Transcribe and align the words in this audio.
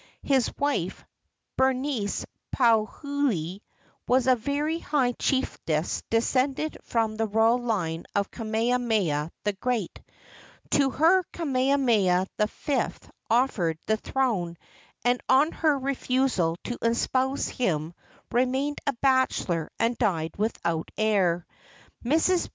His 0.23 0.51
wife, 0.57 1.05
Berenice 1.57 2.25
Pauahi, 2.55 3.61
was 4.07 4.25
a 4.25 4.35
very 4.35 4.79
high 4.79 5.11
chiefess 5.11 6.01
de¬ 6.09 6.17
scended 6.17 6.75
from 6.81 7.17
the 7.17 7.27
royal 7.27 7.59
line 7.59 8.05
of 8.15 8.31
Kamehameha 8.31 9.31
the 9.43 9.53
Great. 9.53 10.01
To 10.71 10.89
her 10.89 11.21
Kamehameha 11.31 12.25
V. 12.39 12.81
offered 13.29 13.77
the 13.85 13.97
throne, 13.97 14.57
and 15.05 15.21
on 15.29 15.51
her 15.51 15.77
refusal 15.77 16.57
to 16.63 16.79
espouse 16.81 17.47
him 17.49 17.93
remained 18.31 18.79
a 18.87 18.93
bachelor 19.03 19.69
and 19.77 19.95
died 19.99 20.31
without 20.35 20.89
heir. 20.97 21.45
Mrs. 22.03 22.49